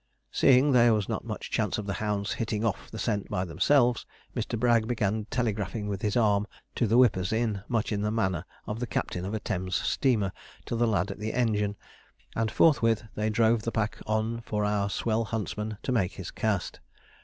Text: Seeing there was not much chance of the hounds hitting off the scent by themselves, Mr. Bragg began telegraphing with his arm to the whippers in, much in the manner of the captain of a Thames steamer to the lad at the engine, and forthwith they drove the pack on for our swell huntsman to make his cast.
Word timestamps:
Seeing 0.31 0.71
there 0.71 0.95
was 0.95 1.07
not 1.07 1.25
much 1.25 1.51
chance 1.51 1.77
of 1.77 1.85
the 1.85 1.93
hounds 2.01 2.33
hitting 2.33 2.65
off 2.65 2.89
the 2.89 2.97
scent 2.97 3.29
by 3.29 3.45
themselves, 3.45 4.07
Mr. 4.35 4.59
Bragg 4.59 4.87
began 4.87 5.25
telegraphing 5.29 5.87
with 5.87 6.01
his 6.01 6.17
arm 6.17 6.47
to 6.73 6.87
the 6.87 6.97
whippers 6.97 7.31
in, 7.31 7.61
much 7.67 7.91
in 7.91 8.01
the 8.01 8.09
manner 8.09 8.45
of 8.65 8.79
the 8.79 8.87
captain 8.87 9.25
of 9.25 9.35
a 9.35 9.39
Thames 9.39 9.75
steamer 9.75 10.31
to 10.65 10.75
the 10.75 10.87
lad 10.87 11.11
at 11.11 11.19
the 11.19 11.33
engine, 11.33 11.75
and 12.35 12.49
forthwith 12.49 13.03
they 13.13 13.29
drove 13.29 13.61
the 13.61 13.71
pack 13.71 13.99
on 14.07 14.41
for 14.43 14.65
our 14.65 14.89
swell 14.89 15.25
huntsman 15.25 15.77
to 15.83 15.91
make 15.91 16.13
his 16.13 16.31
cast. 16.31 16.79